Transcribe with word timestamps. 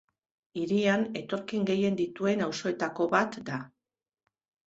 Hirian 0.59 1.03
etorkin 1.19 1.67
gehien 1.67 1.99
dituen 1.99 2.43
auzoetako 2.47 3.09
bat 3.13 3.37
da. 3.51 3.59